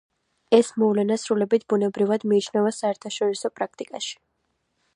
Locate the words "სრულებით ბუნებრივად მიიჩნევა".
1.23-2.73